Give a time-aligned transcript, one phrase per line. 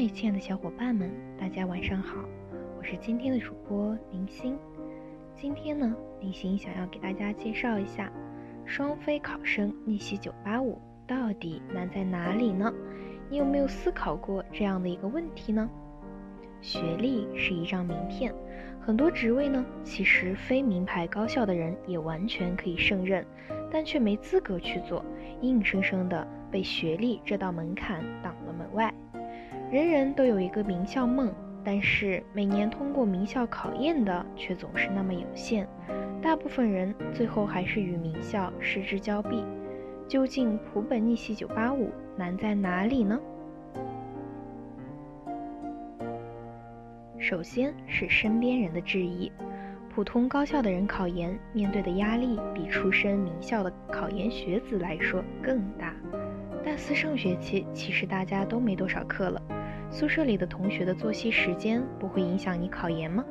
[0.00, 2.24] 嗨，亲爱的小伙伴们，大家晚上好，
[2.78, 4.56] 我是今天的主播林星。
[5.36, 8.10] 今天呢，林星想要给大家介绍一下
[8.64, 12.72] 双非考生逆袭985到底难在哪里呢？
[13.28, 15.68] 你有没有思考过这样的一个问题呢？
[16.62, 18.34] 学历是一张名片，
[18.80, 23.22] 很多职位呢，其实非名牌高校的人也完全可以胜任，
[23.70, 25.04] 但却没资格去做，
[25.42, 28.94] 硬生生的被学历这道门槛挡了门外。
[29.70, 35.64] 人人都有一个名校梦，但是每年通过名校考验的却总是那么有限，
[36.20, 39.44] 大部分人最后还是与名校失之交臂。
[40.08, 43.20] 究竟普本逆袭985难在哪里呢？
[47.20, 49.30] 首先是身边人的质疑，
[49.94, 55.94] 普通高校的人考研面对的压力比出身名校的考研学子来说更大。
[56.64, 59.40] 大四上学期其实大家都没多少课了。
[59.90, 63.24] 宿舍里的同学的作息时间不会影响你考研吗？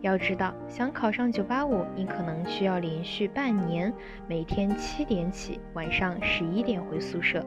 [0.00, 3.92] 要知道，想考上985，你可能需要连续半年，
[4.26, 7.44] 每天七点起，晚上十一点回宿舍。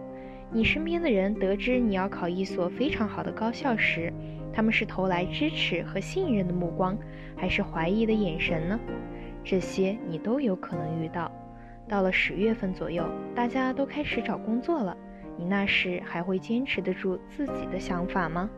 [0.50, 4.14] 你身边的人得知你要考一所非常好的高校时，
[4.54, 6.98] 他们是投来支持和信任的目光，
[7.36, 8.80] 还是怀疑的眼神呢？
[9.44, 11.30] 这些你都有可能遇到。
[11.90, 13.04] 到了十月份左右，
[13.36, 14.96] 大家都开始找工作了。
[15.38, 18.50] 你那时还会坚持得住自己的想法吗？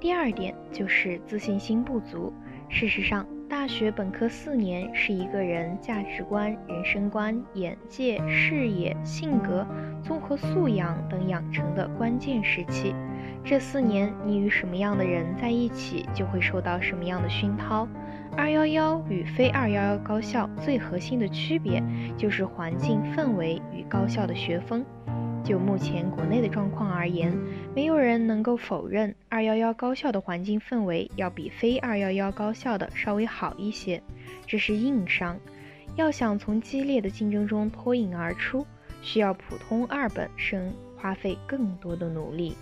[0.00, 2.32] 第二点就是自信心不足。
[2.68, 9.66] 事实上，大学本科四年是一个人价值观、人生观、眼界、视野、性格、
[10.02, 12.94] 综合素养等养成的关键时期。
[13.42, 17.88] 这四年，你与什么样的人在一起，就会受到什么样的熏陶。
[18.36, 21.82] 二幺幺与非二幺幺高校最核心的区别
[22.16, 24.84] 就是环境氛围与高校的学风。
[25.44, 27.36] 就目前国内的状况而言，
[27.74, 34.02] 没有人能够否认二幺幺高校的环境氛围要比非二幺幺高校的稍微好一些，
[34.46, 35.38] 这是硬伤。
[35.96, 38.66] 要想从激烈的竞争中脱颖而出，
[39.00, 42.54] 需要普通二本生花费更多的努力。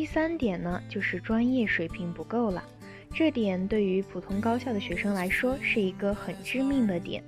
[0.00, 2.64] 第三点呢，就是专业水平不够了。
[3.12, 7.22] 这点对于普通高校的学生来说是一个很致命的点。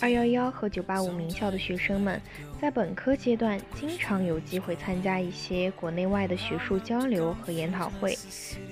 [0.00, 2.22] 二幺幺和九八五名校的学生们，
[2.60, 8.16] 在本科阶段经常有机会参加一些国内外的学术交流和研讨会，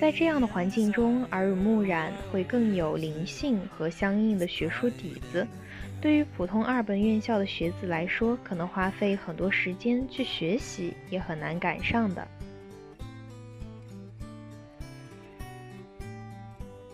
[0.01, 5.45] 在这样的环境中，耳濡目染会更有灵性和相应的学术底子。
[6.01, 12.25] 对于普通二本院校的学子来说，可能花费很多时间去学习，也很难赶上的。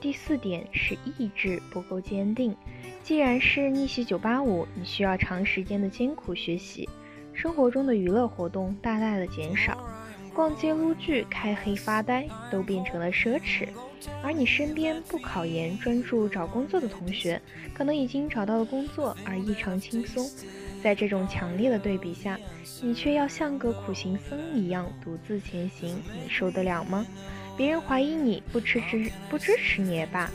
[0.06, 2.54] 第四点是意志不够坚定。
[3.02, 6.88] 既然是逆袭985，你需要长时间的艰苦学习，
[7.32, 9.76] 生活中的娱乐活动大大的减少，
[10.32, 13.66] 逛街、撸剧、开黑发呆都变成了奢侈。
[14.22, 17.42] 而你身边不考研、专注找工作的同学，
[17.74, 20.24] 可能已经找到了工作而异常轻松。
[20.84, 22.38] 在这种强烈的对比下，
[22.80, 27.04] 你却要像个苦行僧一样独自前行，你受得了吗？
[27.56, 30.30] 别人怀疑你不支持不支持你也罢，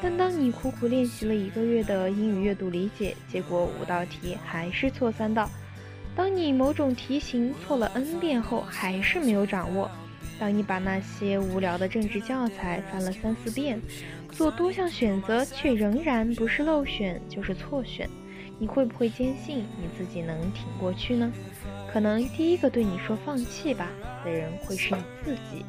[0.00, 5.46] 但当你苦苦练习了一个月的英语阅读理解，结果五道题还是错三道；
[6.16, 9.86] 当你某种题型错了 n 遍后还是没有掌握；
[10.40, 13.80] 当你把那些无聊的政治教材翻了三四遍，
[14.30, 18.08] 做多项选择却仍然不是漏选就是错选，
[18.58, 21.30] 你会不会坚信你自己能挺过去呢？
[21.92, 23.90] 可能第一个对你说放弃吧
[24.24, 25.64] 的人会是你自己。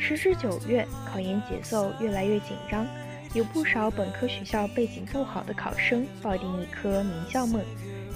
[0.00, 2.86] 时至九月，考研节奏越来越紧张，
[3.34, 7.62] 有不少本科学校背景不好的考生抱定一颗名校梦。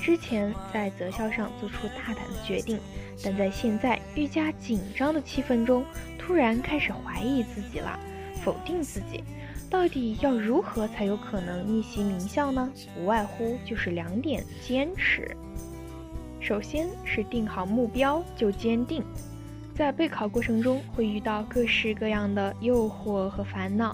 [0.00, 2.80] 之前在择校上做出大胆的决定，
[3.22, 5.84] 但在现在愈加紧张的气氛中，
[6.18, 8.00] 突然开始怀疑自己了，
[8.42, 9.22] 否定自己。
[9.70, 12.72] 到底要如何才有可能逆袭名校呢？
[12.98, 15.36] 无外乎就是两点：坚持。
[16.40, 19.02] 首先是定好目标就坚定。
[19.74, 23.92] 在备考过程中，会遇到各式各样的诱惑和烦恼，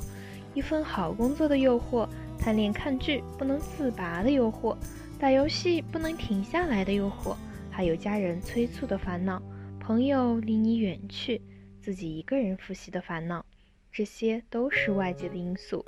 [0.52, 2.06] 一份好工作的诱惑，
[2.38, 4.76] 贪恋看剧不能自拔的诱惑，
[5.18, 7.34] 打游戏不能停下来的诱惑，
[7.70, 9.42] 还有家人催促的烦恼，
[9.80, 11.40] 朋友离你远去，
[11.80, 13.42] 自己一个人复习的烦恼，
[13.90, 15.82] 这些都是外界的因素。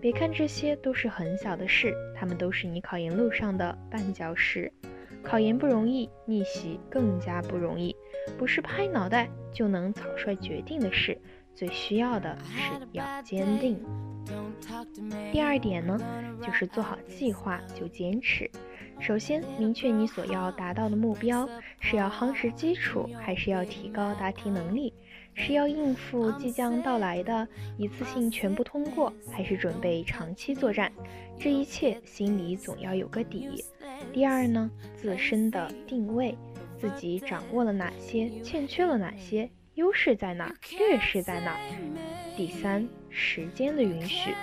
[0.00, 4.72] 别看这些都是很小的事，他们都是你考研路上的绊脚石。
[5.22, 7.94] 考研不容易，逆袭更加不容易。
[8.38, 11.18] 不是拍脑袋就能草率决定的事，
[11.54, 13.78] 最需要的是要坚定。
[15.32, 15.98] 第二点呢，
[16.42, 18.50] 就是做好计划就坚持。
[18.98, 21.48] 首先，明确你所要达到的目标，
[21.80, 24.92] 是要夯实基础，还是要提高答题能力？
[25.34, 27.46] 是要应付即将到来的
[27.76, 30.90] 一次性全部通过，还是准备长期作战？
[31.38, 33.62] 这一切心里总要有个底。
[34.14, 36.34] 第二呢，自身的定位，
[36.78, 41.56] 自己掌握了哪些，欠缺了哪些，优势在哪，劣势在哪？
[42.36, 44.34] 第三，时间的允许，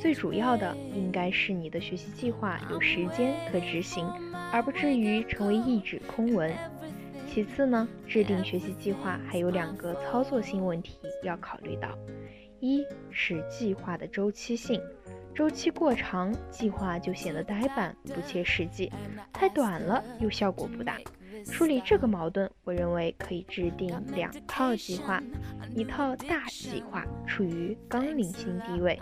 [0.00, 4.04] 最主要的应该是你的学习计划有时间可执行，
[4.52, 6.52] 而不至于成为一纸空文。
[7.28, 11.96] 其次呢，制定学习计划还有两个操作性问题要考虑到，
[12.58, 14.82] 一是计划的周期性，
[15.32, 18.90] 周期过长，计划就显得呆板不切实际；
[19.32, 20.98] 太短了又效果不大。
[21.44, 25.22] 梳理这个矛盾，我认为可以制定两套计划，
[25.74, 28.98] 一套大计划处于纲领性地位，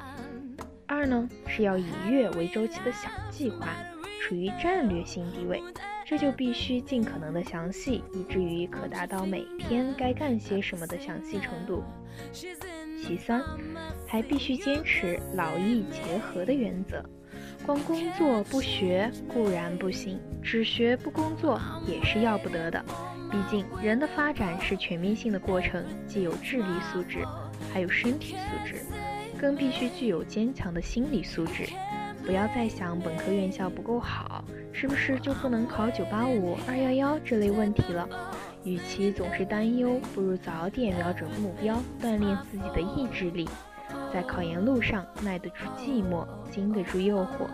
[0.87, 3.69] 二呢是要以月为周期的小计划，
[4.21, 5.63] 处于战略性地位。
[6.07, 11.85] 这就必须尽可能的详细，以至于可达到每天该干些什么的详细程度。
[12.33, 13.43] 其三，
[14.07, 17.05] 还必须坚持劳逸结合的原则，
[17.65, 22.83] 光工作不学固然不行，只学不工作也是要不得的。
[23.31, 27.19] 毕竟人的发展是全面性的过程，既有智力素质，
[27.73, 28.83] 还有身体素质，
[29.39, 31.65] 更必须具有坚强的心理素质。
[32.25, 38.09] 不要再想本科院校不够好，是不是就不能考九八五、二幺幺这类问题了？
[38.65, 43.49] 与其总是担忧，不如早点瞄准目标，锻炼自己的意志力，
[44.13, 47.49] 在考研路上耐得住寂寞，经得住诱惑。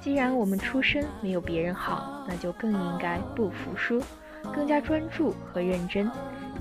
[0.00, 4.00] 既然我们出身没有别人好，那就更应该不服输，
[4.54, 6.10] 更加专注和认真。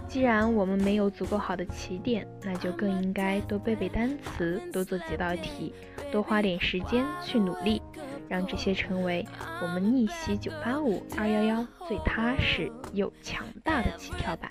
[0.07, 5.73] 既然我们没有足够好的起点，那就更应该多背背单词，多做几道题，
[6.11, 7.81] 多花点时间去努力，
[8.27, 9.25] 让这些成为
[9.61, 14.49] 我们逆袭985、211最踏实又强大的起跳板。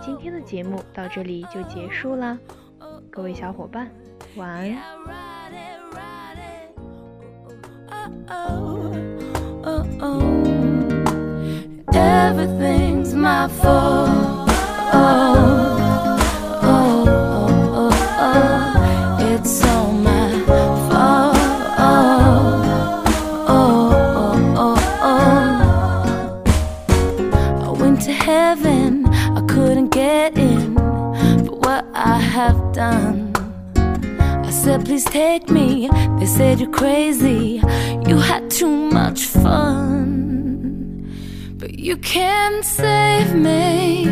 [0.00, 2.38] 今天的节目到这里就结束啦，
[3.10, 3.90] 各位小伙伴，
[4.36, 4.76] 晚安。
[29.66, 30.76] Couldn't get in
[31.44, 33.32] for what I have done.
[34.48, 35.88] I said, please take me.
[36.20, 37.60] They said you're crazy.
[38.06, 41.10] You had too much fun.
[41.58, 44.06] But you can't save me.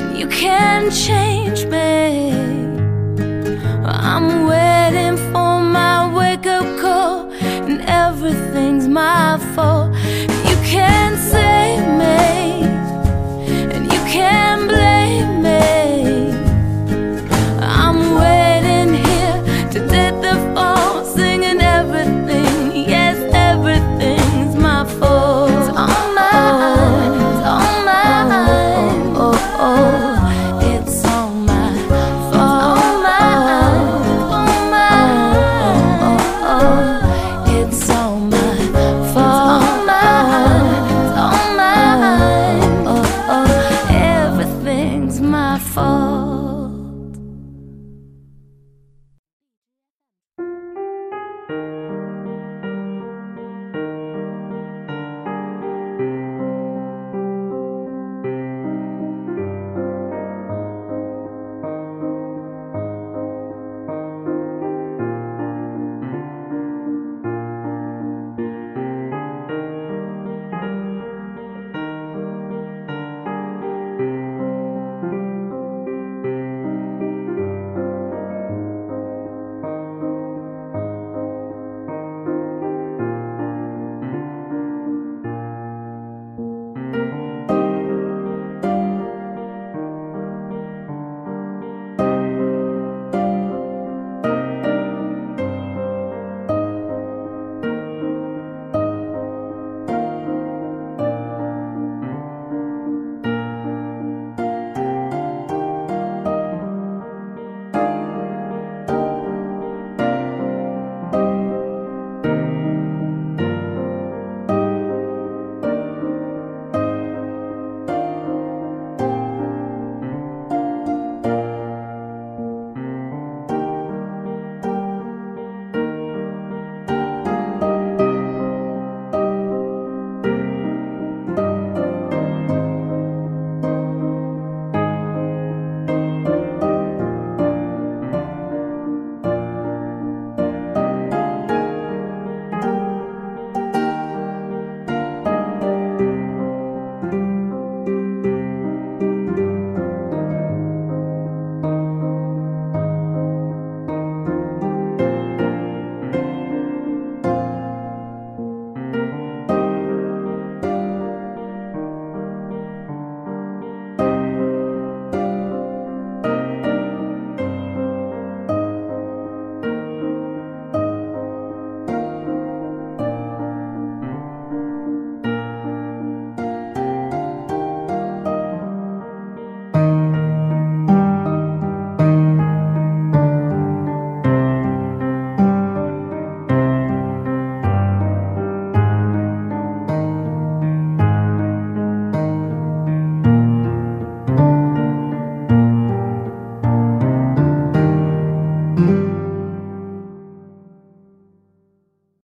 [0.00, 2.32] And you can't change me.
[3.84, 7.30] I'm waiting for my wake up call.
[7.68, 9.29] And everything's can